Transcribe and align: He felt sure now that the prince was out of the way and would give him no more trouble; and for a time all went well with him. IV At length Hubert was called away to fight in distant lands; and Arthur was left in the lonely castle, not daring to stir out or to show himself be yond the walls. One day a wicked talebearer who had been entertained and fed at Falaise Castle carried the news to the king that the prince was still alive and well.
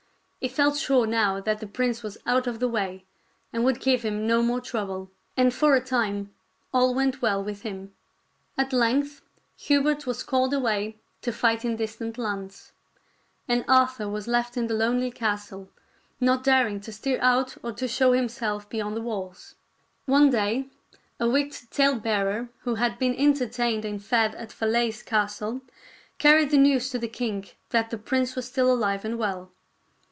He 0.43 0.47
felt 0.47 0.75
sure 0.75 1.05
now 1.05 1.39
that 1.39 1.59
the 1.59 1.67
prince 1.67 2.01
was 2.01 2.17
out 2.25 2.47
of 2.47 2.59
the 2.59 2.67
way 2.67 3.05
and 3.53 3.63
would 3.63 3.79
give 3.79 4.01
him 4.01 4.25
no 4.25 4.41
more 4.41 4.59
trouble; 4.59 5.11
and 5.37 5.53
for 5.53 5.75
a 5.75 5.79
time 5.85 6.33
all 6.73 6.95
went 6.95 7.21
well 7.21 7.43
with 7.43 7.61
him. 7.61 7.93
IV 8.57 8.65
At 8.65 8.73
length 8.73 9.21
Hubert 9.55 10.07
was 10.07 10.23
called 10.23 10.51
away 10.51 10.97
to 11.21 11.31
fight 11.31 11.63
in 11.63 11.75
distant 11.75 12.17
lands; 12.17 12.71
and 13.47 13.63
Arthur 13.67 14.09
was 14.09 14.27
left 14.27 14.57
in 14.57 14.65
the 14.65 14.73
lonely 14.73 15.11
castle, 15.11 15.69
not 16.19 16.43
daring 16.43 16.81
to 16.81 16.91
stir 16.91 17.19
out 17.21 17.55
or 17.61 17.71
to 17.73 17.87
show 17.87 18.13
himself 18.13 18.67
be 18.67 18.77
yond 18.79 18.97
the 18.97 19.01
walls. 19.01 19.53
One 20.07 20.31
day 20.31 20.69
a 21.19 21.29
wicked 21.29 21.69
talebearer 21.69 22.49
who 22.61 22.75
had 22.81 22.97
been 22.97 23.13
entertained 23.15 23.85
and 23.85 24.03
fed 24.03 24.33
at 24.33 24.51
Falaise 24.51 25.03
Castle 25.03 25.61
carried 26.17 26.49
the 26.49 26.57
news 26.57 26.89
to 26.89 26.97
the 26.97 27.07
king 27.07 27.45
that 27.69 27.91
the 27.91 27.99
prince 27.99 28.35
was 28.35 28.47
still 28.47 28.73
alive 28.73 29.05
and 29.05 29.19
well. 29.19 29.51